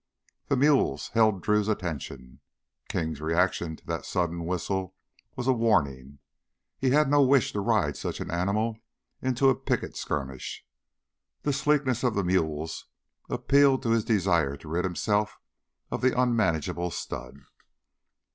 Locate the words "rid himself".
14.67-15.37